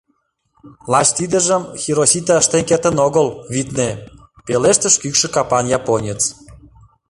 Лач 0.91 1.07
тидыжым 1.17 1.63
Хиросита 1.81 2.33
ыштен 2.41 2.63
кертын 2.69 2.97
огыл, 3.07 3.27
витне...— 3.53 3.89
пелештыш 4.45 4.93
кӱкшӧ 5.01 5.27
капан 5.35 5.65
японец. 5.77 6.21